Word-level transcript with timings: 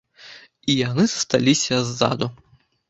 І 0.69 0.79
яны 0.89 1.03
засталіся 1.11 1.83
ззаду. 1.93 2.33